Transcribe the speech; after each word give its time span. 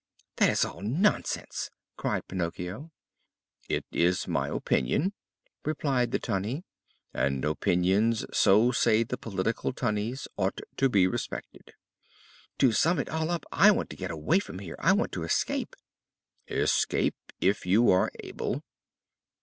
"That 0.37 0.49
is 0.49 0.65
all 0.65 0.81
nonsense!" 0.81 1.69
cried 1.95 2.27
Pinocchio. 2.27 2.89
"It 3.69 3.85
is 3.91 4.27
my 4.27 4.47
opinion," 4.47 5.13
replied 5.63 6.09
the 6.09 6.17
Tunny, 6.17 6.63
"and 7.13 7.45
opinions, 7.45 8.25
so 8.33 8.71
say 8.71 9.03
the 9.03 9.15
political 9.15 9.73
Tunnies, 9.73 10.27
ought 10.37 10.59
to 10.77 10.89
be 10.89 11.05
respected." 11.05 11.75
"To 12.57 12.71
sum 12.71 12.97
it 12.97 13.09
all 13.09 13.29
up, 13.29 13.45
I 13.51 13.69
want 13.69 13.91
to 13.91 13.95
get 13.95 14.09
away 14.09 14.39
from 14.39 14.57
here. 14.57 14.75
I 14.79 14.91
want 14.93 15.11
to 15.11 15.23
escape." 15.23 15.75
"Escape, 16.47 17.13
if 17.39 17.67
you 17.67 17.91
are 17.91 18.11
able!" 18.21 18.63